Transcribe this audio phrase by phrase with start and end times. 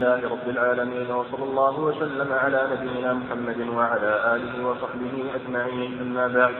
[0.00, 6.00] لله رب العالمين وصلى الله وسلم على نبينا محمد وعلى آله وصحبه أجمعين.
[6.00, 6.54] أما بعد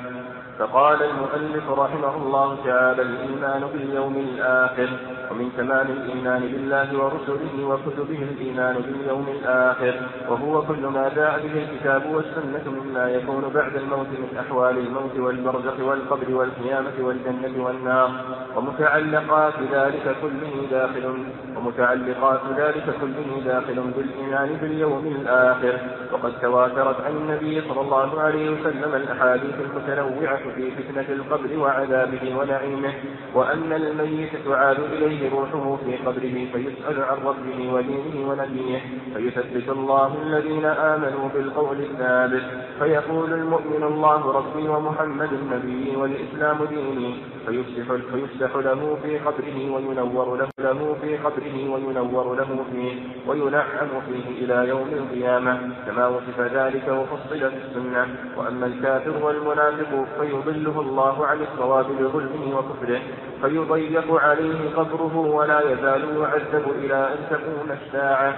[0.61, 4.89] فقال المؤلف رحمه الله تعالى الإيمان باليوم الآخر
[5.31, 9.95] ومن تمام الإيمان بالله ورسله وكتبه الإيمان باليوم الآخر
[10.29, 15.81] وهو كل ما جاء به الكتاب والسنة مما يكون بعد الموت من أحوال الموت والبرزخ
[15.81, 18.11] والقبر والقيامة والجنة والنار
[18.57, 21.25] ومتعلقات ذلك كله داخل
[21.57, 25.79] ومتعلقات ذلك كله داخل بالإيمان باليوم الآخر.
[26.13, 32.93] وقد تواترت عن النبي صلى الله عليه وسلم الأحاديث المتنوعة في فتنة القبر وعذابه ونعيمه
[33.35, 38.81] وأن الميت تعاد إليه روحه في قبره فيسأل عن ربه ودينه ونبيه
[39.15, 42.43] فيثبت الله الذين آمنوا بالقول الثابت
[42.79, 47.15] فيقول المؤمن الله ربي ومحمد نبيي والإسلام ديني
[47.47, 52.93] فيفسح, فيفسح له في قبره وينور له, له في قبره وينور له فيه
[53.27, 59.95] وينعم فيه إلى يوم القيامة كما وصف ذلك وفصل في السنة وأما الكافر والمنافق
[60.45, 63.01] فيضله الله عن الصواب بظلمه وكفره
[63.43, 68.35] فيضيق عليه قبره ولا يزال يعذب إلى أن تقوم الساعة.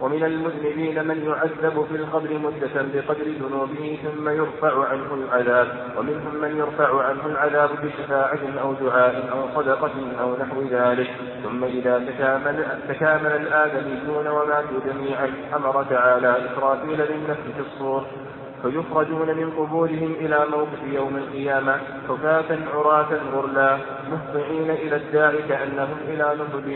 [0.00, 6.56] ومن المذنبين من يعذب في القبر مدة بقدر ذنوبه ثم يرفع عنه العذاب ومنهم من
[6.56, 11.10] يرفع عنه العذاب بشفاعة أو دعاء أو صدقة أو نحو ذلك.
[11.44, 18.04] ثم إذا تكامل, تكامل الآدميون وماتوا جميعا أمر تعالى إسرافيل بالنفس في الصور.
[18.62, 21.76] فيخرجون من قبورهم إلى موقف يوم القيامة
[22.08, 23.78] حفاة عراة غرلا
[24.10, 26.68] مهطعين إلى الداع كأنهم إلى نصب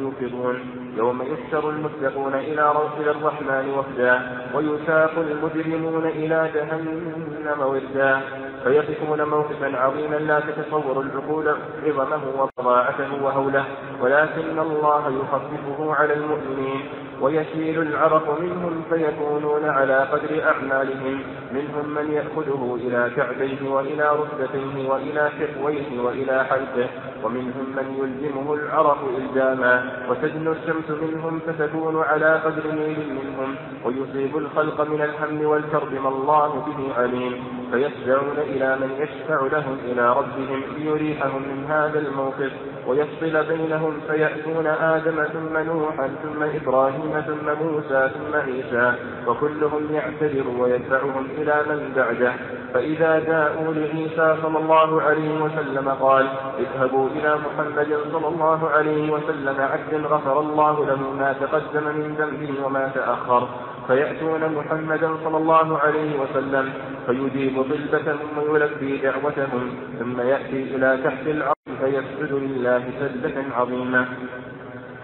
[0.00, 0.60] يوقظون
[0.96, 4.20] يوم يحشر المتقون إلى إلى الرحمن وفدا
[4.54, 8.20] ويساق المجرمون إلى جهنم وردا.
[8.64, 13.64] فيقفون موقفا عظيما لا تتصور العقول عظمه وضاعته وهوله
[14.00, 17.05] ولكن الله يخففه على المؤمنين.
[17.20, 21.22] ويسيل العرق منهم فيكونون على قدر أعمالهم.
[21.52, 26.88] منهم من يأخذه إلى كعبيه وإلى ركبتيه وإلى حقويه وإلى حلقه.
[27.24, 30.06] ومنهم من يلزمه العرق إلزاما.
[30.10, 33.54] وتدنو الشمس منهم فتكون على قدر ميل منهم.
[33.84, 37.44] ويصيب الخلق من الهم والكرب ما الله به عليم.
[37.72, 42.52] فيسعون إلى من يشفع لهم إلى ربهم ليريحهم من هذا الموقف.
[42.86, 48.92] ويفصل بينهم فيأتون آدم ثم نوحا ثم إبراهيم ثم موسى ثم عيسى
[49.26, 52.32] وكلهم يعتذر ويدفعهم إلى من بعده.
[52.74, 59.60] فإذا جاءوا لعيسى صلى الله عليه وسلم قال اذهبوا إلى محمد صلى الله عليه وسلم
[59.60, 63.48] عبد غفر الله له ما تقدم من ذنبه وما تأخر.
[63.88, 66.72] فيأتون محمدا صلى الله عليه وسلم
[67.06, 74.06] فيجيب طلبتهم ويلبي دعوتهم ثم يأتي إلى تحت العرش فيسجد لله سجدة عظيمة.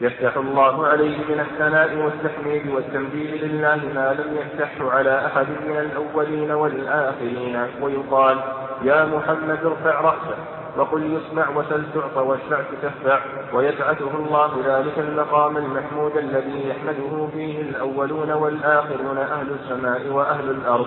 [0.00, 6.50] يفتح الله عليه من الثناء والتحميد والتمجيد لله ما لم يفتحه على أحد من الأولين
[6.50, 8.37] والآخرين ويقال
[8.82, 10.62] يا محمد ارفع رأسك.
[10.77, 13.21] وقل يسمع وسل تعطى واشفع تشفع
[13.55, 20.87] ويبعثه الله ذلك المقام المحمود الذي يحمده فيه الأولون والآخرون أهل السماء وأهل الأرض.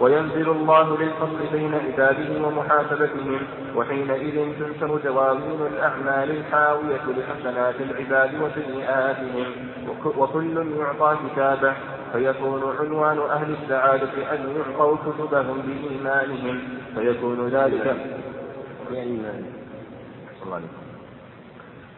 [0.00, 3.40] وينزل الله للفصل بين عباده ومحاسبتهم
[3.76, 9.46] وحينئذ تنشر دواوين الأعمال الحاوية لحسنات العباد وسيئاتهم.
[10.16, 11.74] وكل يعطى كتابه
[12.12, 16.60] فيكون عنوان أهل السعادة أن يعطوا كتبهم بإيمانهم.
[16.94, 17.96] فيكون ذلك
[18.90, 19.54] بإيمانهم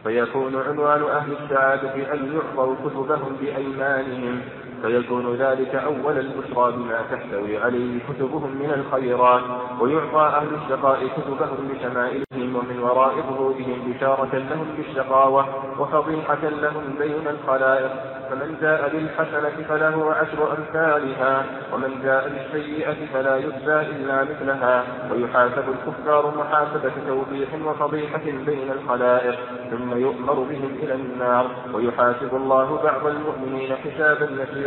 [0.03, 4.41] فيكون عنوان أهل السعادة أن يعطوا كتبهم بأيمانهم.
[4.81, 9.41] فيكون ذلك أول البشرى بما تحتوي عليه كتبهم من الخيرات
[9.79, 15.45] ويعطى أهل الشقاء كتبهم بشمائلهم ومن وراء ظهورهم بشارة لهم بالشقاوة
[15.79, 17.91] وفضيحة لهم بين الخلائق.
[18.29, 24.83] فمن جاء بالحسنة فله عشر أمثالها ومن جاء بالسيئة فلا يجزى إلا مثلها.
[25.11, 29.35] ويحاسب الكفار محاسبة توبيح وفضيحة بين الخلائق
[29.71, 31.45] ثم يؤمر بهم إلى النار.
[31.73, 34.66] ويحاسب الله بعض المؤمنين حسابا يسيرا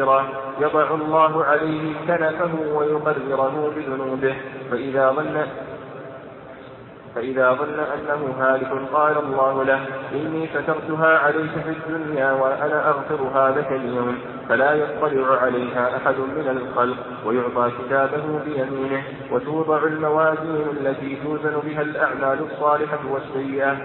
[0.60, 4.36] يضع الله عليه كنفه ويقرره بذنوبه
[4.70, 5.46] فإذا ظن
[7.14, 9.80] فإذا ظن أنه هالك قال الله له
[10.12, 14.18] إني سترتها عليك في الدنيا وأنا أغفرها لك اليوم
[14.48, 16.96] فلا يطلع عليها أحد من الخلق
[17.26, 19.02] ويعطى كتابه بيمينه
[19.32, 23.76] وتوضع الموازين التي توزن بها الأعمال الصالحة والسيئة.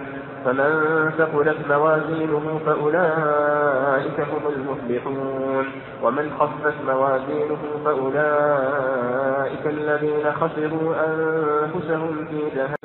[0.46, 5.66] فمن ثقلت موازينه فأولئك هم المفلحون.
[6.04, 12.85] ومن خفت موازينه فأولئك الذين خسروا أنفسهم في جهنم.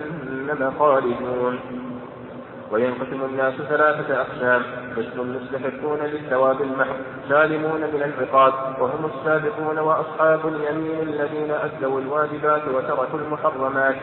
[0.77, 1.60] خالدون
[2.70, 4.62] وينقسم الناس ثلاثة أقسام.
[4.96, 6.96] قسم مستحقون للثواب المحض
[7.28, 13.96] سالمون من العقاب وهم السابقون وأصحاب اليمين الذين أدوا الواجبات وتركوا المحرمات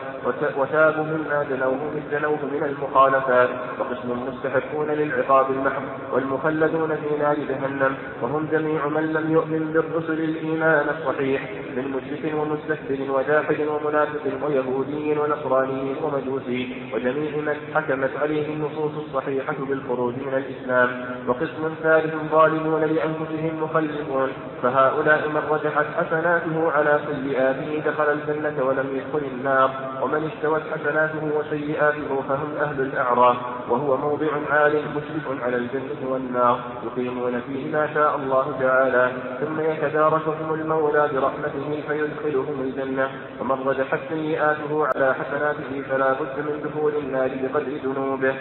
[0.56, 1.78] وتابوا مما جنوه
[2.12, 3.48] جنوه من المخالفات.
[3.78, 5.82] وقسم مستحقون للعقاب المحض
[6.12, 7.96] والمخلدون في نار جهنم.
[8.22, 11.42] وهم جميع من لم يؤمن بالرسل الإيمان الصحيح
[11.76, 16.90] من مشرك ومستكبر وجاحد ومنافق ويهودي ونصراني ومجوسي.
[16.94, 20.88] وجميع من حكمت عليه النصوص الصحيحة بالخروج من الإسلام
[21.28, 24.28] وقسم ثالث ظالمون لأنفسهم مخلفون
[24.62, 29.70] فهؤلاء من رجحت حسناته على سيئاته دخل الجنة ولم يدخل النار
[30.02, 33.36] ومن استوت حسناته وسيئاته فهم أهل الأعراف.
[33.70, 36.60] وهو موضع عال مشرف على الجنة والنار.
[36.84, 39.12] يقيمون فيه ما شاء الله تعالى.
[39.40, 43.10] ثم يتداركهم المولى برحمته فيدخلهم الجنة.
[43.40, 48.34] ومن رجحت سيئاته على حسناته فلا بد من دخول النار بقدر ذنوبه.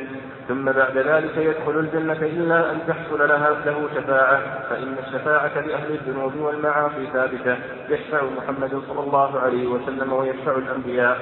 [0.47, 4.69] ثم بعد ذلك يدخل الجنة إلا أن تحصل لها له شفاعة.
[4.69, 7.57] فإن الشفاعة لأهل الذنوب والمعاصي ثابتة.
[7.89, 11.17] يشفع محمد صلى الله عليه وسلم ويشفع الأنبياء.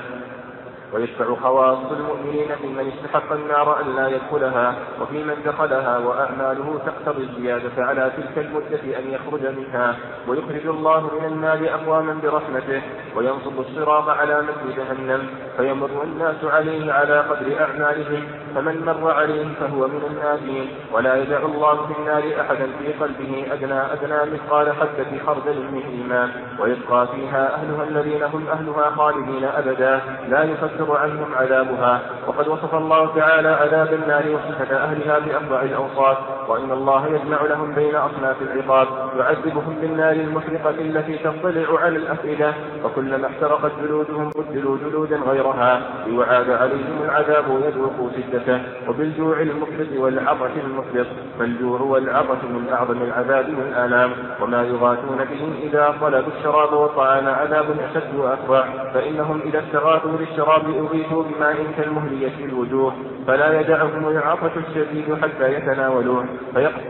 [0.96, 7.24] ويشفع خواص المؤمنين في من استحق النار أن لا يدخلها وفي من دخلها وأعماله تقتضي
[7.24, 9.96] الزيادة على تلك المدة أن يخرج منها.
[10.28, 12.82] ويخرج الله من النار أقواما برحمته
[13.16, 15.28] وينصب الصراط على مثل جهنم.
[15.58, 21.88] فيمر الناس عليه على قدر أعمالهم فمن مر عليه فهو من الناجين ولا يدع الله
[21.88, 26.30] في النار أحدا في قلبه أدنى أدنى مثقال حبة خردل من إيمان.
[26.60, 32.02] ويبقى فيها أهلها الذين هم أهلها خالدين أبدا لا يكفر عنهم عذابها.
[32.28, 36.18] وقد وصف الله تعالى عذاب النار وصفة أهلها بأربع الأوصاف.
[36.50, 38.88] وإن الله يجمع لهم بين أصناف العقاب
[39.18, 42.54] يعذبهم بالنار المحرقة التي تطلع على الأفئدة
[42.84, 48.62] وكلما احترقت جلودهم بدلوا جلودا غيرها ليعاد عليهم العذاب ويذوقوا شدته.
[48.90, 51.08] وبالجوع المفرط والعطش المفرط
[51.40, 54.12] فالجوع والعطش من أعظم العذاب والآلام.
[54.42, 58.64] وما يغاثون به إذا طلبوا الشراب والطعام عذاب أشد وأكبر.
[58.94, 62.94] فإنهم إذا استغاثوا للشراب أغيثوا بماء كالمهل يشفي الوجوه.
[63.28, 66.26] فلا يدعهم العطش الشديد حتى يتناولوه.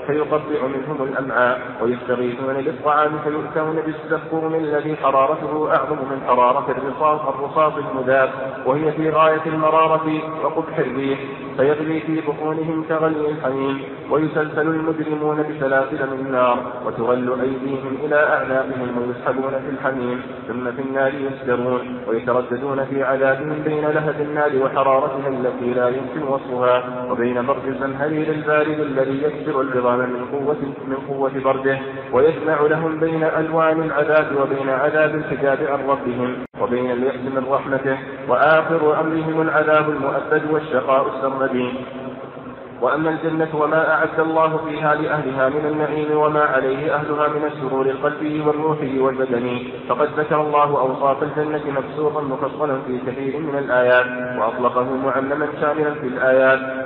[0.08, 8.30] فيقطع منهم الأمعاء ويستغيثون للطعام فيؤتون بالسقوم الذي حرارته أعظم من حرارة الرصاص الرصاص المذاب
[8.66, 11.20] وهي في غاية المرارة وقبح الريح
[11.58, 13.82] فيغلي في بطونهم كغلي الحميم
[14.12, 21.14] ويسلسل المجرمون بسلاسل من نار وتغل أيديهم إلى أعناقهم ويسحبون في الحميم ثم في النار
[21.14, 28.32] يسجرون ويترددون في عذابهم بين لهب النار وحرارتها التي لا يمكن وصفها وبين برد الزمهرير
[28.32, 31.80] البارد الذي يكسر العظام من قوة من قوة برده
[32.14, 37.98] ويجمع لهم بين ألوان العذاب وبين عذاب الحجاب عن ربهم وبين اليأس من رحمته
[38.30, 41.74] وآخر أمرهم العذاب المؤبد والشقاء السرمدي.
[42.82, 48.42] وأما الجنة وما أعد الله فيها لأهلها من النعيم وما عليه أهلها من السرور القلبي
[48.42, 54.06] والروحي والبدني فقد ذكر الله أوصاف الجنة مبسوطا مفصلا في كثير من الآيات
[54.40, 56.85] وأطلقه معلما شاملا في الآيات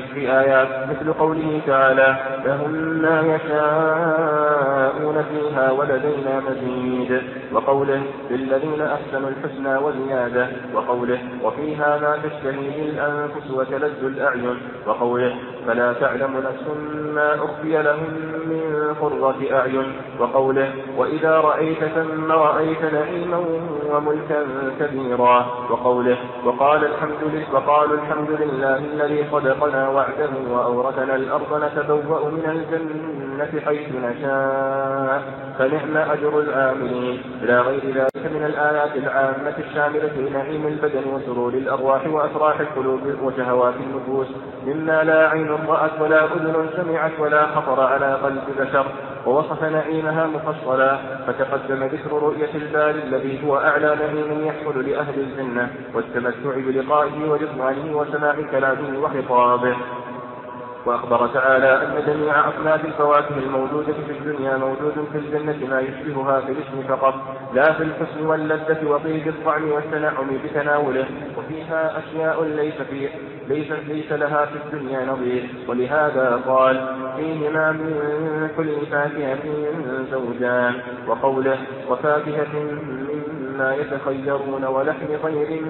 [0.00, 2.70] في آيات مثل قوله تعالى لهم
[3.02, 7.22] ما يشاءون فيها ولدينا مزيد.
[7.52, 10.48] وقوله للذين أحسنوا الحسنى وزيادة.
[10.74, 14.56] وقوله وفيها ما تشتهيه الأنفس وتلذ الأعين.
[14.86, 15.36] وقوله
[15.66, 16.66] فلا تعلم نفس
[17.14, 18.10] ما أخفي لهم
[18.46, 19.92] من قرة أعين.
[20.20, 23.44] وقوله وإذا رأيت ثم رأيت نعيما
[23.90, 24.46] وملكا
[24.80, 25.46] كبيرا.
[25.70, 33.60] وقوله وقال الحمد لله وقالوا الحمد لله الذي صدقنا وعده وأورثنا الأرض نتبوأ من الجنة
[33.60, 35.22] حيث نشاء
[35.58, 42.60] فنعم أجر العاملين إلى غير ذلك من الآيات العامة الشاملة لنعيم البدن وسرور الأرواح وأفراح
[42.60, 44.26] القلوب وشهوات النفوس.
[44.66, 48.86] مما لا عين رأت ولا أذن سمعت ولا خطر على قلب بشر.
[49.26, 56.54] ووصف نعيمها مفصلا فتقدم ذكر رؤية الباري الذي هو أعلى نعيم يحصل لأهل الجنة والتمتع
[56.56, 59.76] بلقائه ورضوانه وسماع كلامه وخطابه.
[60.86, 66.52] وأخبر تعالى أن جميع أصناف الفواكه الموجودة في الدنيا موجود في الجنة ما يشبهها في
[66.52, 67.14] الاسم فقط
[67.54, 71.06] لا في الحسن واللذة وطيب الطعم والتنعم بتناوله
[71.38, 73.08] وفيها أشياء ليس في
[73.48, 76.86] ليس ليس لها في الدنيا نظير ولهذا قال
[77.16, 79.38] فيهما من كل فاكهة
[80.10, 80.74] زوجان
[81.08, 81.58] وقوله
[81.88, 82.54] وفاكهة
[83.52, 85.62] مما يتخيرون ولحم طير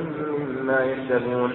[0.60, 1.52] مما يشتهون.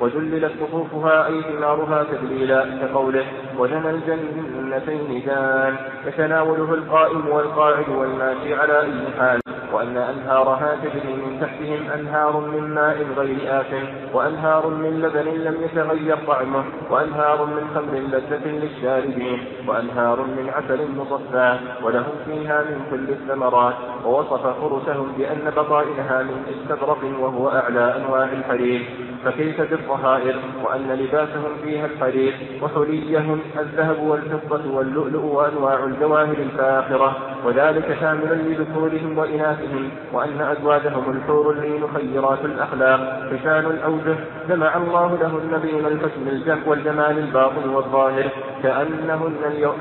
[0.00, 3.24] وجللت قطوفها أي ثمارها تدليلا كقوله
[3.58, 5.76] وجنى الجنتين دان
[6.06, 9.40] يتناوله القائم والقاعد والماشي على أي حال
[9.72, 16.18] وأن أنهارها تجري من تحتهم أنهار من ماء غير آسن وأنهار من لبن لم يتغير
[16.26, 23.74] طعمه وأنهار من خمر لذة للشاربين وأنهار من عسل مصفى ولهم فيها من كل الثمرات
[24.04, 29.09] ووصف فرسهم بأن بطائنها من استبرق وهو أعلى أنواع الحرير.
[29.24, 38.34] فكيف بالطهائر وأن لباسهم فيها الحرير وحليهم الذهب والفضة واللؤلؤ وأنواع الجواهر الفاخرة وذلك شاملا
[38.34, 43.00] لذكورهم وإناثهم وأن أزواجهم الحور العين خيرات الأخلاق
[43.32, 44.16] حسان الأوجه
[44.48, 48.30] جمع الله لهن بين الحسن الجم والجمال الباطن والظاهر
[48.62, 49.34] كأنهن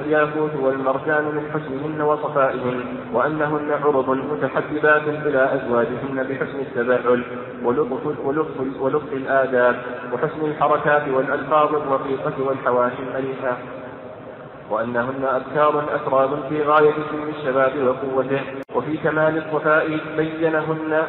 [0.06, 7.24] الياقوت والمرجان من حسنهن وصفائهن وأنهن عرض متحببات إلى أزواجهن بحسن التباعل
[7.64, 9.76] ولطف, ولطف, ولطف الآداب
[10.14, 13.58] وحسن الحركات والألفاظ الرقيقة والحواشي الأنيفة
[14.70, 18.42] وأنهن أبكار أسراب في غاية سن الشباب وقوته
[18.76, 21.04] وفي كمال الصفاء بينهن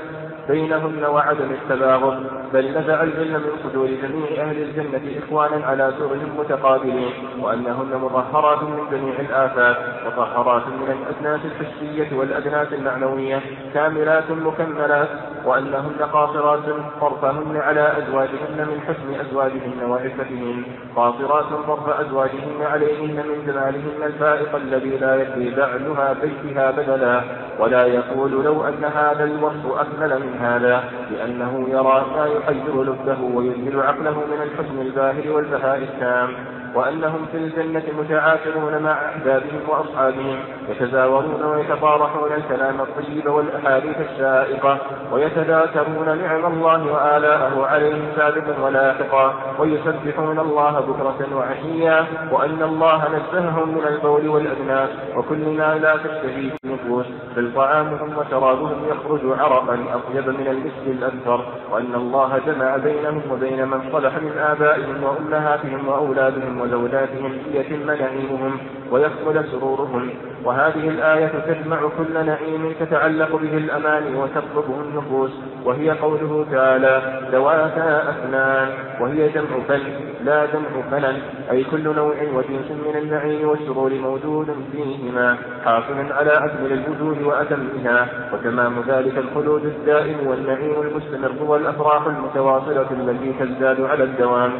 [0.48, 2.39] بينهن وعدم التباغض.
[2.52, 8.86] بل نزع العلم من صدور جميع أهل الجنة إخوانا على سرهم متقابلين وأنهن مطهرات من
[8.90, 9.76] جميع الآفات
[10.06, 13.40] مطهرات من الأدناس الحسية والأدناس المعنوية
[13.74, 15.08] كاملات مكملات
[15.44, 16.60] وأنهن قاصرات
[17.00, 20.64] طرفهن على أزواجهن من حسن أزواجهن وعفتهن
[20.96, 27.20] قاصرات طرف أزواجهن عليهن من جمالهن الفائق الذي لا يدري بعلها بيتها بدلا
[27.58, 33.80] ولا يقول لو أن هذا الوصف أكمل من هذا لأنه يرى ما يحير لبه ويذهل
[33.80, 36.28] عقله من الحسن الباهر والبهاء التام.
[36.74, 44.78] وأنهم في الجنة متعاشرون مع أحبابهم وأصحابهم يتزاورون ويتطارحون الكلام الطيب والأحاديث الشائقة
[45.12, 53.86] ويتذاكرون نعم الله وآلاءه عليهم سابقا ولاحقا ويسبحون الله بكرة وعشيا وأن الله نزههم من
[53.86, 60.86] البول والأدناس وكل ما لا تشتهيه النفوس بل طعامهم وشرابهم يخرج عرقا أطيب من المسك
[60.86, 68.58] الأكثر وأن الله جمع بينهم وبين من صلح من آبائهم وأمهاتهم وأولادهم وزوجاتهم ليتم نعيمهم
[68.90, 70.10] ويكمل سرورهم.
[70.44, 75.30] وهذه الآية تجمع كل نعيم تتعلق به الأمان وتطلبه النفوس.
[75.64, 78.68] وهي قوله تعالى ذواتا أفنان
[79.00, 79.80] وهي جمع فن
[80.24, 81.18] لا جمع فنن.
[81.50, 88.08] أي كل نوع وجنس من النعيم والسرور موجود فيهما حاصل على أكمل الوجود وأتمها.
[88.32, 94.52] وتمام ذلك الخلود الدائم والنعيم المستمر والأفراح المتواصلة التي تزداد على الدوام.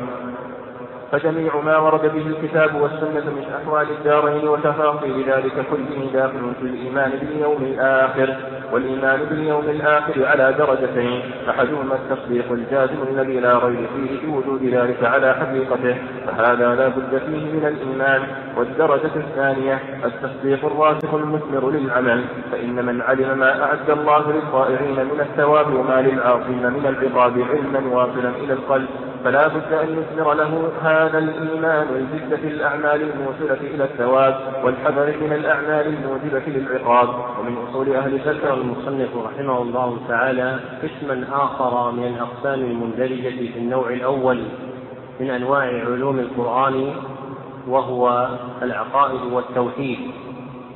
[1.13, 7.11] فجميع ما ورد به الكتاب والسنة من أحوال الدارين وتفاصيل ذلك كله داخل في الإيمان
[7.11, 8.37] باليوم الآخر
[8.73, 15.35] والإيمان باليوم الآخر على درجتين أحدهما التصديق الجازم الذي لا ريب فيه بوجود ذلك على
[15.35, 18.23] حقيقته فهذا لا بد فيه من الإيمان.
[18.57, 25.75] والدرجة الثانية التصديق الراسخ المثمر للعمل فإن من علم ما أعد الله للطائعين من الثواب
[25.75, 28.89] وما للعاصين من العقاب علما واصلا إلى القلب
[29.25, 35.33] فلا بد أن يثمر له هذا الإيمان الجد في الأعمال الموصلة إلى الثواب والحذر من
[35.33, 37.09] الأعمال الموجبة للعقاب.
[37.41, 43.91] ومن أصول أهل ذكر المصنف رحمه الله تعالى قسما آخر من الأقسام المندرجة في النوع
[43.91, 44.43] الأول
[45.21, 46.93] من أنواع علوم القرآن
[47.69, 48.29] وهو
[48.63, 49.99] العقائد والتوحيد.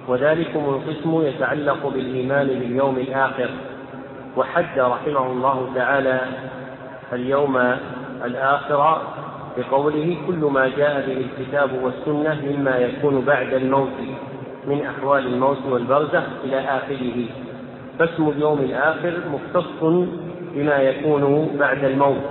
[0.09, 3.51] وذلكم القسم يتعلق بالإيمان باليوم الآخر.
[4.37, 6.21] وحد رحمه الله تعالى
[7.13, 7.77] اليوم
[8.25, 9.03] الآخرة
[9.59, 13.89] بقوله كل ما جاء به الكتاب والسنة مما يكون بعد الموت
[14.67, 17.27] من أحوال الموت والبرزخ إلى آخره.
[17.99, 19.85] فاسم اليوم الآخر مختص
[20.55, 22.23] بما يكون بعد الموت.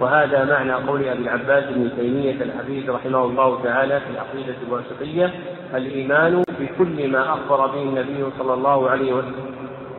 [0.00, 5.30] وهذا معنى قول أبي العباس بن تيمية الحفيظ رحمه الله تعالى في العقيدة الواسطية
[5.74, 9.50] الإيمان بكل ما أخبر به النبي صلى الله عليه وسلم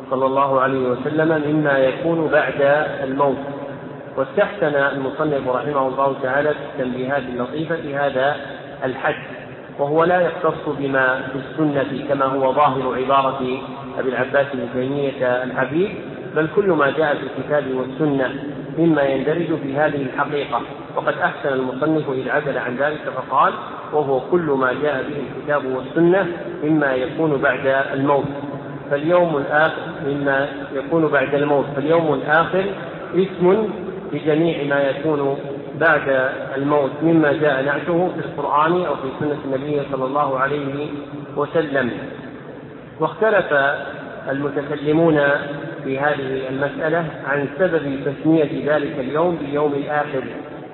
[0.09, 2.61] صلى الله عليه وسلم مما يكون بعد
[3.03, 3.37] الموت.
[4.21, 8.35] واستحسن المصنف رحمه الله تعالى في التنبيهات اللطيفة هذا
[8.83, 9.15] الحد
[9.79, 13.39] وهو لا يختص بما في السنة كما هو ظاهر عبارة
[13.99, 15.91] أبي العباس بن تيمية الحبيب
[16.35, 18.33] بل كل ما جاء في الكتاب والسنة
[18.77, 20.61] مما يندرج في هذه الحقيقة.
[20.95, 23.53] وقد أحسن المصنف إذ عدل عن ذلك فقال
[23.93, 26.27] وهو كل ما جاء به الكتاب والسنة
[26.63, 28.25] مما يكون بعد الموت
[28.91, 32.65] فاليوم الآخر مما يكون بعد الموت فاليوم الآخر
[33.15, 33.69] اسم
[34.13, 35.37] بجميع ما يكون
[35.79, 40.87] بعد الموت مما جاء نعته في القرآن أو في سنة النبي صلى الله عليه
[41.35, 41.91] وسلم.
[42.99, 43.53] واختلف
[44.29, 45.21] المتكلمون
[45.83, 50.23] في هذه المسألة عن سبب تسمية ذلك اليوم باليوم الآخر.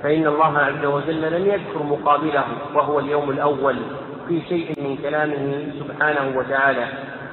[0.04, 2.44] فإن الله عز وجل لم يذكر مقابله
[2.76, 3.76] وهو اليوم الأول
[4.28, 6.86] في شيء من كلامه سبحانه وتعالى.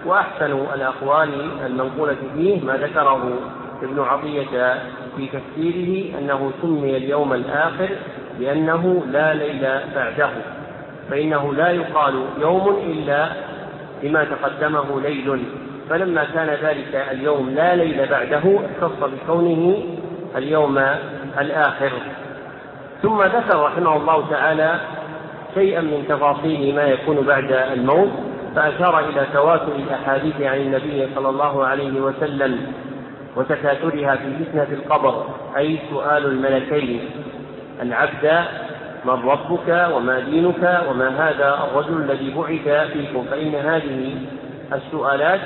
[0.07, 1.31] وأحسن الأقوال
[1.67, 3.39] المنقولة فيه ما ذكره.
[3.83, 4.75] ابن عطية
[5.17, 7.89] في تفسيره أنه سمي اليوم الآخر
[8.41, 10.31] لأنه لا ليل بعده
[11.11, 13.29] فإنه لا يقال يوم إلا
[14.03, 15.45] لما تقدمه ليل
[15.91, 19.85] فلما كان ذلك اليوم لا ليل بعده اختص بكونه
[20.37, 20.79] اليوم
[21.39, 21.93] الآخر.
[23.03, 24.81] ثم ذكر رحمه الله تعالى
[25.55, 28.11] شيئا من تفاصيل ما يكون بعد الموت
[28.57, 32.73] فأشار إلى تواتر الأحاديث عن النبي صلى الله عليه وسلم
[33.37, 35.25] وتكاثرها في فتنة القبر
[35.57, 37.01] أي سؤال الملكين.
[37.83, 38.45] العبد
[39.05, 44.15] من ربك وما دينك وما هذا الرجل الذي بعث فيكم؟ فإن هذه
[44.73, 45.41] السؤالات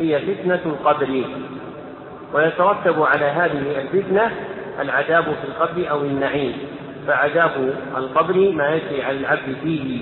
[0.00, 1.24] هي فتنة القبر.
[2.34, 4.30] ويترتب على هذه الفتنة
[4.80, 6.52] العذاب في القبر أو النعيم.
[7.06, 10.00] فعذاب القبر ما يجري على العبد فيه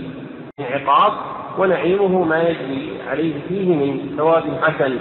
[0.59, 1.13] من عقاب
[1.59, 4.99] ونعيمه ما يجري عليه فيه من ثواب حسن.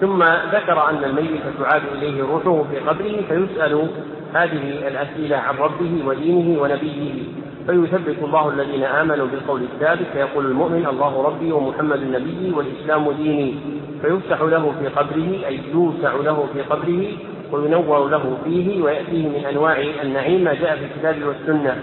[0.00, 3.88] ثم ذكر أن الميت تعاد إليه روحه في قبره فيسأل
[4.34, 7.22] هذه الأسئلة عن ربه ودينه ونبيه.
[7.66, 13.54] فيثبت الله الذين آمنوا بالقول الثابت فيقول المؤمن الله ربي ومحمد نبيي والإسلام ديني.
[14.02, 17.06] فيفتح له في قبره أي يوسع له في قبره
[17.52, 21.76] وينور له فيه ويأتيه من أنواع النعيم ما جاء في الكتاب والسنة.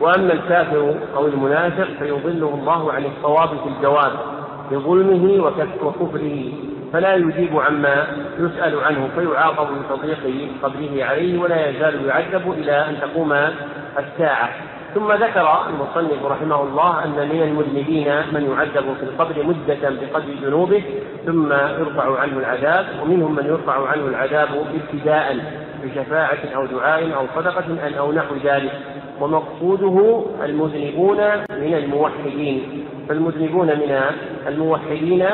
[0.00, 4.12] وأما الكافر أو المنافق فيضله الله عن الصواب في الجواب
[4.70, 5.44] بظلمه
[5.82, 6.52] وكفره.
[6.92, 8.06] فلا يجيب عما
[8.38, 13.32] يسأل عنه فيعاقب بتضييق قبره عليه ولا يزال يعذب إلى أن تقوم
[13.98, 14.50] الساعة.
[14.94, 20.82] ثم ذكر المصنف رحمه الله أن من المذنبين من يعذب في القبر مدة بقدر ذنوبه
[21.26, 25.36] ثم يرفع عنه العذاب ومنهم من يرفع عنه العذاب ابتداء
[25.84, 28.72] بشفاعة أو دعاء أو صدقة أو نحو ذلك.
[29.20, 31.18] ومقصوده المذنبون
[31.50, 32.84] من الموحدين.
[33.08, 34.00] فالمذنبون من
[34.46, 35.26] الموحدين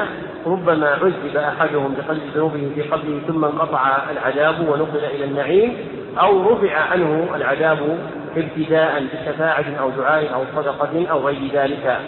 [0.47, 5.77] ربما عذب أحدهم بقدر ذنوبه في قبره ثم انقطع العذاب ونقل إلى النعيم
[6.21, 7.99] أو رفع عنه العذاب
[8.37, 11.99] ابتداء بشفاعة أو دعاء أو صدقة أو غير ذلك.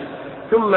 [0.51, 0.77] ثم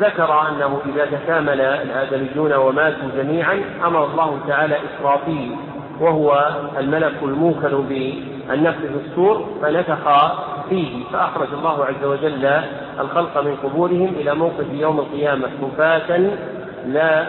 [0.00, 5.56] ذكر أنه إذا تكامل الآدميون وماتوا جميعا أمر الله تعالى إسرافيل
[6.00, 10.32] وهو الملك الموكل بالنفخ في الصور فنفخ
[10.68, 12.50] فيه فأخرج الله عز وجل
[13.00, 16.30] الخلق من قبورهم إلى موقف يوم القيامة كفاة
[16.86, 17.26] لا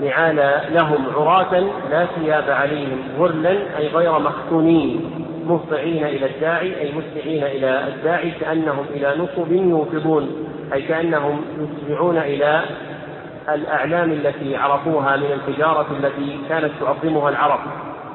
[0.00, 0.36] نعال
[0.70, 1.60] لهم عراة
[1.90, 5.10] لا ثياب عليهم غرلا أي غير مختونين
[5.46, 12.62] مهطعين إلى الداعي أي مسرعين إلى الداعي كأنهم إلى نصب يوقظون أي كأنهم يسرعون إلى
[13.48, 17.60] الأعلام التي عرفوها من الحجارة التي كانت تعظمها العرب.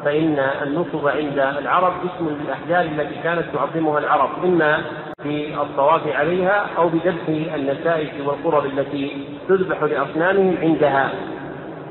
[0.05, 4.29] فإن النصب عند العرب اسم للأحجار التي كانت تعظمها العرب.
[4.43, 4.81] إما
[5.23, 11.09] في الطواف عليها أو بذبح النسائج والقرب التي تذبح لأصنامهم عندها.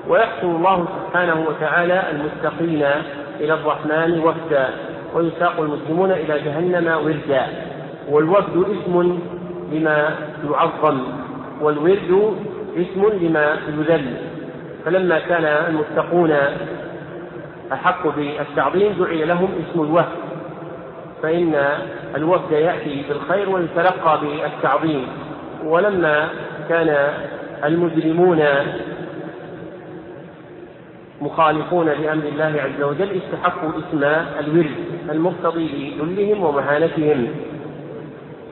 [0.09, 2.87] ويحصل الله سبحانه وتعالى المتقين
[3.40, 4.68] إلى الرحمن وفدا
[5.14, 7.47] ويساق المسلمون إلى جهنم وردا.
[8.09, 9.21] والوفد اسم
[9.73, 10.16] لما
[10.51, 10.99] يعظم
[11.61, 12.35] والورد
[12.77, 14.16] اسم لما يذل.
[14.85, 16.37] فلما كان المتقون
[17.73, 20.22] أحق بالتعظيم دعي لهم اسم الوفد.
[21.23, 21.69] فإن
[22.17, 25.07] الوفد يأتي بالخير ويتلقى بالتعظيم.
[25.65, 26.29] ولما
[26.69, 27.09] كان
[27.65, 28.45] المجرمون
[31.21, 34.05] مخالفون لأمر الله عز وجل استحقوا اسم
[34.41, 34.71] الورد
[35.11, 37.29] المقتضي لذلهم ومهانتهم.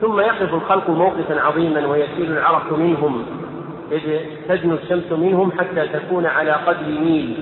[0.01, 3.25] ثم يقف الخلق موقفا عظيما ويسيل العرق منهم
[3.91, 3.99] إذ
[4.49, 7.35] تدنو الشمس منهم حتى تكون على قدر ميل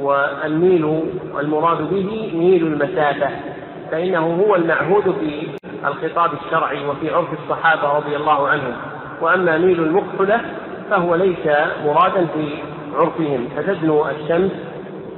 [0.00, 1.02] والميل
[1.40, 3.28] المراد به ميل المسافة.
[3.90, 5.48] فإنه هو المعهود في
[5.86, 8.72] الخطاب الشرعي وفي عرف الصحابة رضي الله عنهم.
[9.20, 10.40] وأما ميل المقتلة
[10.90, 11.46] فهو ليس
[11.84, 12.48] مرادا في
[12.94, 13.48] عرفهم.
[13.56, 14.50] فتدنو الشمس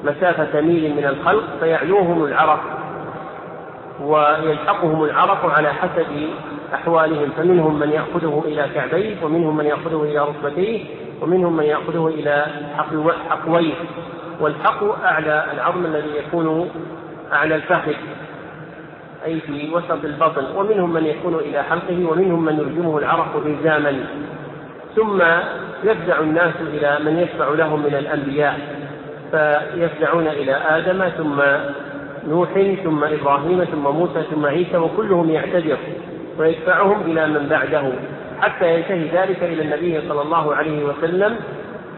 [0.05, 2.61] مسافة ميل من الخلق فيعلوهم العرق
[4.01, 6.07] ويلحقهم العرق على حسب
[6.75, 7.31] أحوالهم.
[7.37, 10.85] فمنهم من يأخذه إلى كعبيه ومنهم من يأخذه إلى ركبتيه
[11.23, 12.47] ومنهم من يأخذه إلى
[13.31, 13.75] حقويه.
[14.41, 16.71] والحقو أعلى العظم الذي يكون
[17.33, 17.95] أعلى الفخذ.
[19.27, 24.05] أي في وسط البطن ومنهم من يكون إلى حلقه ومنهم من يلزمه العرق إلزاما
[24.97, 25.23] ثم
[25.85, 28.59] يفزع الناس إلى من يشفع لهم من الأنبياء.
[29.31, 31.43] فيفزعون إلى آدم ثم
[32.29, 32.49] نوح
[32.85, 35.79] ثم إبراهيم ثم موسى ثم عيسى وكلهم يعتذر.
[36.39, 37.93] ويدفعهم إلى من بعده.
[38.41, 41.37] حتى ينتهي ذلك إلى النبي صلى الله عليه وسلم.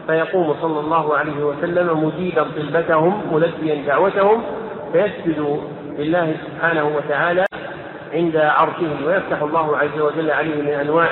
[0.07, 4.41] فيقوم صلى الله عليه وسلم مجيبا طلبتهم ملبيا دعوتهم.
[4.93, 5.59] فيسجد
[5.99, 7.45] لله سبحانه وتعالى
[8.13, 11.09] عند عرشه ويفتح الله عز وجل عليه من أنواع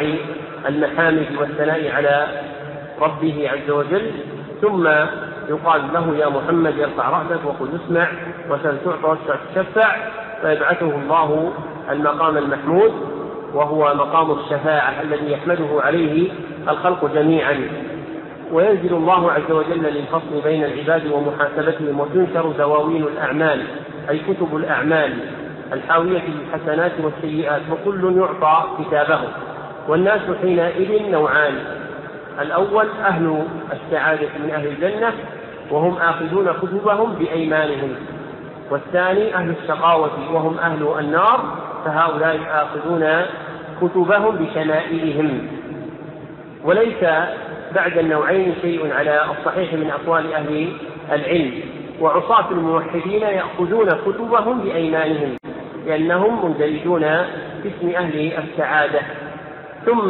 [0.67, 2.28] المحامد والثناء على
[3.02, 4.12] ربه عز وجل.
[4.62, 4.88] ثم
[5.50, 8.08] يقال له يا محمد ارفع رأسك وقل اسمع
[8.50, 9.17] وسل تعطى
[9.56, 9.95] تشفع.
[10.41, 11.54] فيبعثه الله
[11.91, 12.91] المقام المحمود
[13.54, 16.30] وهو مقام الشفاعة الذي يحمده عليه
[16.69, 17.67] الخلق جميعا.
[18.52, 23.63] وينزل الله عز وجل للفصل بين العباد ومحاسبتهم وتنشر دواوين الأعمال.
[24.10, 25.13] أي كتب الأعمال
[25.74, 29.20] الحاوية للحسنات والسيئات وكل يعطى كتابه.
[29.88, 31.54] والناس حينئذ نوعان.
[32.41, 35.13] الأول أهل السعادة من أهل الجنة
[35.72, 37.96] وهم آخذون كتبهم بأيمانهم.
[38.72, 43.26] والثاني أهل الشقاوة وهم أهل النار فهؤلاء آخذون
[43.82, 45.48] كتبهم بشمائلهم.
[46.63, 47.04] وليس
[47.76, 50.67] بعد النوعين شيء على الصحيح من أقوال أهل
[51.12, 51.77] العلم.
[52.01, 55.38] وعصاة الموحدين يأخذون كتبهم بأيمانهم
[55.86, 57.01] لأنهم مندرجون
[57.63, 58.99] في اسم أهل السعادة.
[59.86, 60.07] ثم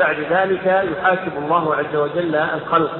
[0.00, 2.90] بعد ذلك يحاسب الله عز وجل الخلق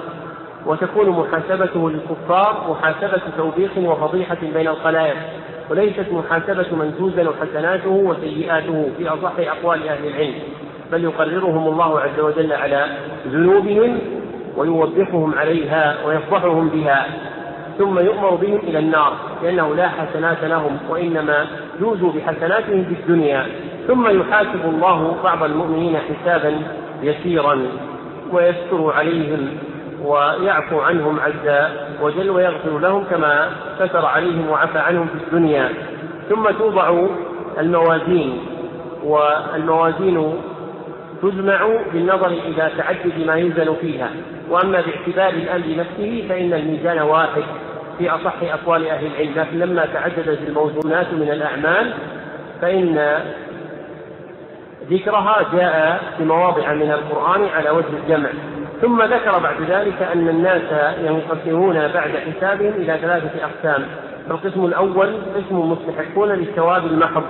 [0.66, 5.16] وتكون محاسبته للكفار محاسبة توبيخ وفضيحة بين الخلائق
[5.70, 10.34] وليست محاسبة من توزن حسناته وسيئاته في أصح أقوال أهل العلم
[10.92, 12.86] بل يقررهم الله عز وجل على
[13.28, 13.98] ذنوبهم
[14.56, 17.06] ويوبخهم عليها ويفضحهم بها.
[17.78, 19.12] ثم يؤمر بهم إلى النار
[19.42, 21.46] لأنه لا حسنات لهم وإنما
[21.80, 23.46] جوزوا بحسناتهم في الدنيا.
[23.86, 26.62] ثم يحاسب الله بعض المؤمنين حسابا
[27.02, 27.66] يسيرا
[28.32, 29.48] ويستر عليهم
[30.04, 31.68] ويعفو عنهم عز
[32.02, 35.68] وجل ويغفر لهم كما ستر عليهم وعفى عنهم في الدنيا.
[36.28, 37.06] ثم توضع
[37.58, 38.38] الموازين
[39.04, 40.34] والموازين
[41.22, 44.10] تجمع بالنظر إلى تعدد ما يوزن فيها.
[44.50, 47.42] وأما باعتبار الأمر نفسه فإن الميزان واحد.
[47.98, 51.92] في أصح أقوال أهل العلم لكن لما تعددت الموزونات من الأعمال
[52.60, 53.18] فإن
[54.90, 58.28] ذكرها جاء في مواضع من القرآن على وجه الجمع.
[58.82, 63.84] ثم ذكر بعد ذلك أن الناس ينقسمون بعد حسابهم إلى ثلاثة أقسام.
[64.30, 67.24] القسم الأول قسم مستحقون للثواب المحض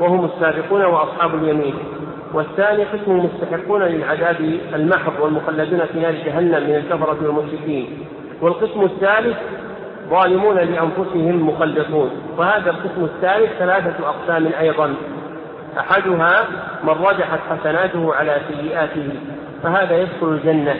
[0.00, 1.74] وهم السابقون وأصحاب اليمين.
[2.34, 8.06] والثاني قسم مستحقون للعذاب المحض والمخلدون في نار جهنم من الكفرة والمشركين.
[8.42, 9.36] والقسم الثالث
[10.10, 12.10] ظالمون لأنفسهم مخلصون.
[12.36, 14.94] وهذا القسم الثالث ثلاثة أقسام أيضا.
[15.78, 16.44] أحدها
[16.84, 19.08] من رجحت حسناته على سيئاته
[19.62, 20.76] فهذا يدخل الجنة.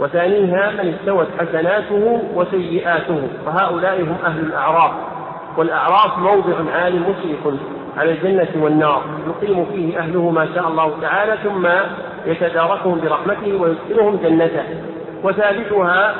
[0.00, 4.92] وثانيها من استوت حسناته وسيئاته فهؤلاء هم أهل الأعراف.
[5.56, 7.54] والأعراف موضع عال مشرف
[7.96, 9.02] على الجنة والنار.
[9.28, 11.68] يقيم فيه أهله ما شاء الله تعالى ثم
[12.26, 14.64] يتداركهم برحمته ويدخلهم جنته.
[15.24, 16.14] وثالثها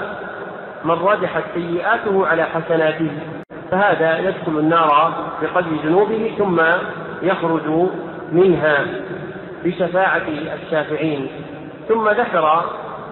[0.84, 3.10] من رجحت سيئاته على حسناته
[3.70, 5.12] فهذا يدخل النار
[5.42, 6.60] بقدر ذنوبه ثم
[7.22, 7.88] يخرج
[8.32, 8.86] منها
[9.64, 10.22] بشفاعة
[10.62, 11.28] الشافعين.
[11.88, 12.64] ثم ذكر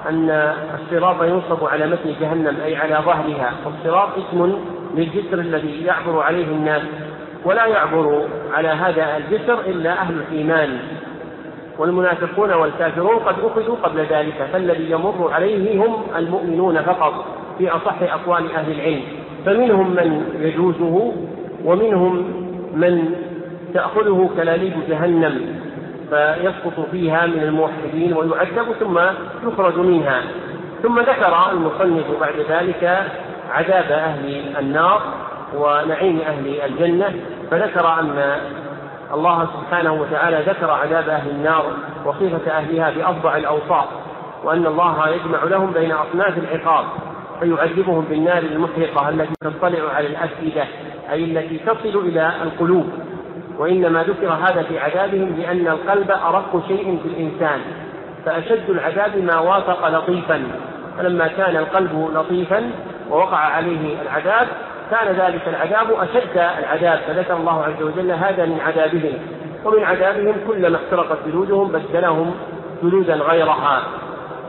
[0.08, 4.58] أن الصراط ينصب على متن جهنم أي على ظهرها والصراط اسم
[4.94, 6.82] للجسر الذي يعبر عليه الناس
[7.44, 10.78] ولا يعبر على هذا الجسر إلا أهل الإيمان.
[11.78, 17.43] والمنافقون والكافرون قد أخذوا قبل ذلك فالذي يمر عليه هم المؤمنون فقط.
[17.58, 19.02] في أصح أقوال أهل العلم.
[19.46, 21.12] فمنهم من يجوزه
[21.64, 22.16] ومنهم
[22.74, 23.14] من
[23.74, 25.40] تأخذه كلاليب جهنم
[26.10, 28.98] فيسقط فيها من الموحدين ويعذب ثم
[29.48, 30.22] يخرج منها.
[30.82, 33.10] ثم ذكر المصنف بعد ذلك
[33.50, 35.02] عذاب أهل النار
[35.56, 37.14] ونعيم أهل الجنة.
[37.50, 38.36] فذكر أن
[39.14, 41.64] الله سبحانه وتعالى ذكر عذاب أهل النار
[42.04, 43.84] وصفة أهلها بأفضع الأوصاف
[44.44, 46.84] وأن الله يجمع لهم بين أصناف العقاب.
[47.44, 50.64] فيعذبهم بالنار المحرقة التي تطلع على الأفئدة
[51.12, 52.86] أي التي تصل إلى القلوب.
[53.58, 57.60] وإنما ذكر هذا في عذابهم لأن القلب أرق شيء في الإنسان
[58.24, 60.42] فأشد العذاب ما وافق لطيفا.
[60.98, 62.70] فلما كان القلب لطيفا
[63.10, 64.48] ووقع عليه العذاب
[64.90, 67.00] كان ذلك العذاب أشد العذاب.
[67.06, 69.12] فذكر الله عز وجل هذا من عذابهم.
[69.64, 72.34] ومن عذابهم كلما احترقت جلودهم بدلهم
[72.82, 73.82] جلودا غيرها.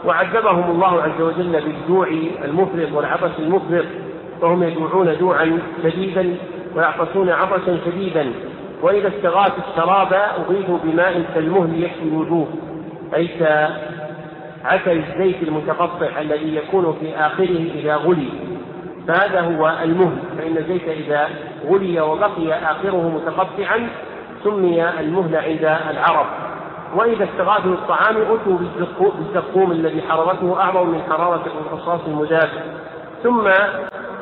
[0.05, 2.07] وعذبهم الله عز وجل بالجوع
[2.43, 3.85] المفرط والعطش المفرط
[4.41, 6.35] فهم يجوعون جوعا شديدا
[6.75, 8.31] ويعطشون عطشا شديدا.
[8.81, 12.47] وإذا استغاثوا الشراب أغيثوا بماء كالمهل يكفي الوجوه.
[13.15, 18.29] أي كعسل الزيت المتقطع الذي يكون في آخره إذا غلي.
[19.07, 21.29] فهذا هو المهل فإن الزيت إذا
[21.69, 23.89] غلي وبقي آخره متقطعا
[24.43, 26.25] سمي المهل عند العرب.
[26.95, 28.57] وإذا استغاثوا الطعام أتوا
[29.19, 32.49] بالزقوم الذي حرارته أعظم من حرارة الرصاص المذاب
[33.23, 33.47] ثم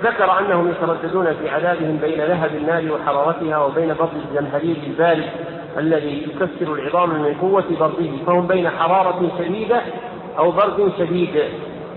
[0.04, 5.30] ذكر أنهم يترددون في عذابهم بين لهب النار وحرارتها وبين برد الزمهرير البارد
[5.78, 9.82] الذي يكسر العظام من قوة برده فهم بين حرارة شديدة
[10.38, 11.44] أو برد شديد.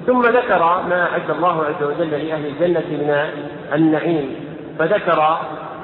[0.06, 3.30] ثم ذكر ما أعد الله عز وجل لأهل الجنة من
[3.74, 4.34] النعيم.
[4.78, 5.38] فذكر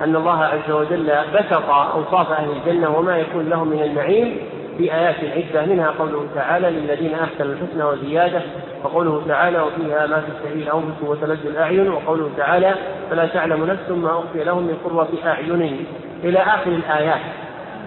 [0.04, 4.36] أن الله عز وجل بسط أوصاف أهل الجنة وما يكون لهم من النعيم
[4.78, 8.42] في آيات عدة منها قوله تعالى للذين أحسنوا الحسنى وزيادة.
[8.84, 11.88] وقوله تعالى وفيها ما تشتهي الأنفس وتلذ الأعين.
[11.88, 12.74] وقوله تعالى
[13.10, 15.86] فلا تعلم نفس ما أخفي لهم من قرة أعين.
[16.24, 17.20] إلى آخر الآيات.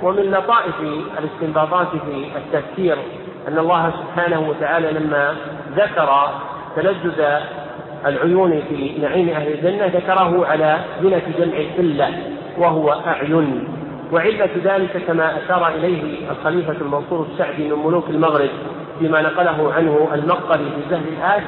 [0.03, 0.75] ومن لطائف
[1.19, 2.97] الاستنباطات في التفسير
[3.47, 5.35] أن الله سبحانه وتعالى لما
[5.75, 6.29] ذكر
[6.75, 7.23] تلذذ
[8.05, 12.09] العيون في نعيم أهل الجنة ذكره على زنة جمع القلة
[12.57, 13.67] وهو أعين.
[14.13, 18.49] وعلة ذلك كما أشار إليه الخليفة المنصور السعدي من ملوك المغرب
[18.99, 21.43] فيما نقله عنه المقري في زهر الآد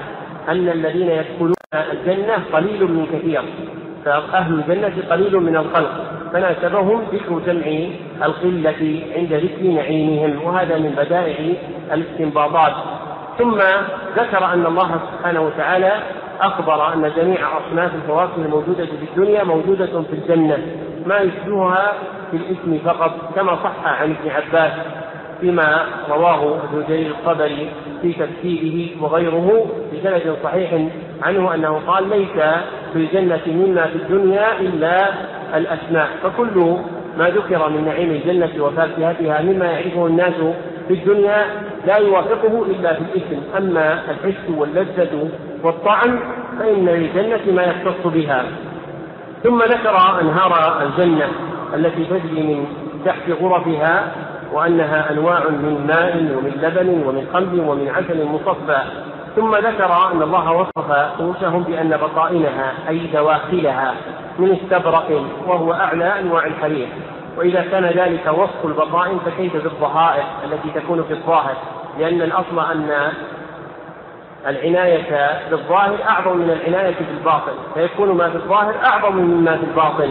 [0.49, 3.41] أن الذين يدخلون الجنة قليل من كثير
[4.05, 5.91] فأهل الجنة قليل من الخلق
[6.33, 7.87] فناسبهم ذكر جمع
[8.25, 11.53] القلة عند ذكر نعيمهم وهذا من بدائع
[11.93, 12.73] الاستنباطات.
[13.37, 13.57] ثم
[14.17, 15.91] ذكر أن الله سبحانه وتعالى
[16.41, 20.57] أخبر أن جميع أصناف الفواكه الموجودة في الدنيا موجودة في الجنة.
[21.07, 21.93] ما يشبهها
[22.31, 24.71] في الاسم فقط كما صح عن ابن عباس
[25.41, 27.69] فيما رواه ابن جرير الطبري
[28.01, 30.73] في تفسيره وغيره بسند صحيح
[31.21, 32.43] عنه أنه قال ليس
[32.93, 35.09] في الجنة مما في الدنيا إلا
[35.55, 36.07] الأسماء.
[36.23, 36.75] فكل
[37.17, 40.33] ما ذكر من نعيم الجنة وفاكهتها مما يعرفه الناس
[40.87, 41.45] في الدنيا
[41.87, 43.41] لا يوافقه إلا في الاسم.
[43.57, 45.29] أما الحس واللذة
[45.63, 46.19] والطعم
[46.59, 48.45] فإن للجنة ما يختص بها.
[49.43, 51.27] ثم ذكر أنهار الجنة
[51.73, 52.67] التي تجري من
[53.05, 54.11] تحت غرفها
[54.53, 58.81] وأنها أنواع من ماء ومن لبن ومن خمر ومن عسل مصفى.
[59.35, 63.93] ثم ذكر أن الله وصف رؤوسهم بأن بطائنها أي دواخلها
[64.39, 66.87] من استبرق وهو أعلى أنواع الحرير.
[67.37, 71.55] وإذا كان ذلك وصف البطائن فكيف بالظهائر التي تكون في الظاهر؟
[71.99, 73.11] لأن الأصل أن
[74.47, 77.51] العناية بالظاهر أعظم من العناية بالباطن.
[77.73, 80.09] فيكون ما في الظاهر أعظم مما في الباطن.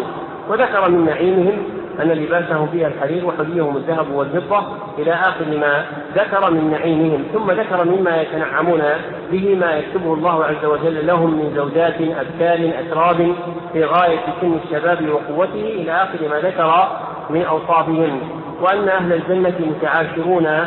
[0.49, 1.59] وذكر من نعيمهم
[2.03, 4.63] أن لباسهم فيها الحرير وحليهم الذهب والفضة
[4.99, 5.85] إلى آخر ما
[6.15, 7.25] ذكر من نعيمهم.
[7.33, 8.83] ثم ذكر مما يتنعمون
[9.33, 13.35] به ما يكتبه الله عز وجل لهم من زوجات أبكار أتراب
[13.73, 16.89] في غاية سن الشباب وقوته إلى آخر ما ذكر
[17.31, 18.21] من أوصافهم.
[18.61, 20.67] وأن أهل الجنة متعاشرون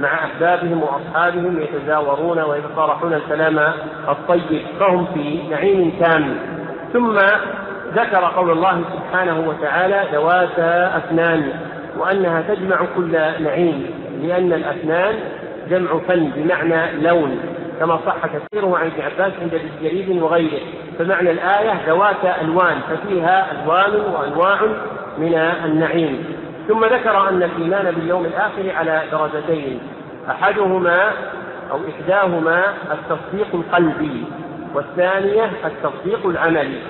[0.00, 3.72] مع أحبابهم وأصحابهم يتزاورون ويتصارحون الكلام
[4.08, 6.38] الطيب فهم في نعيم تام.
[6.92, 7.18] ثم
[7.94, 11.52] ذكر قول الله سبحانه وتعالى ذواتا أفنان
[11.98, 13.12] وأنها تجمع كل
[13.44, 13.86] نعيم
[14.22, 15.14] لأن الأفنان
[15.70, 17.38] جمع فن بمعنى لون
[17.80, 20.60] كما صح كثيره عن ابن عباس عند ابن جرير وغيره.
[20.98, 24.58] فمعنى الآية ذوات ألوان ففيها ألوان وأنواع
[25.18, 25.34] من
[25.64, 26.24] النعيم.
[26.70, 29.80] ثم ذكر أن الإيمان باليوم الآخر على درجتين
[30.30, 31.12] أحدهما
[31.70, 34.24] أو إحداهما التصديق القلبي
[34.74, 36.80] والثانية التصديق العملي.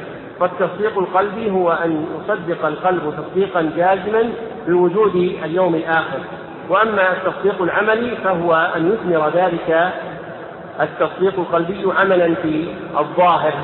[0.40, 4.32] فالتصديق القلبي هو أن يصدق القلب تصديقا جازما
[4.66, 5.14] بوجود
[5.44, 6.20] اليوم الآخر.
[6.68, 9.92] وأما التصديق العملي فهو أن يثمر ذلك
[10.80, 13.54] التصديق القلبي عملا في الظاهر.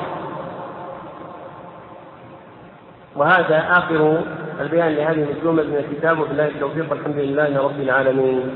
[3.16, 4.22] وهذا آخر
[4.61, 6.20] البيان لهذه الجمل من الكتاب.
[6.20, 6.92] وبالله التوفيق.
[6.92, 8.50] الحمد لله رب العالمين.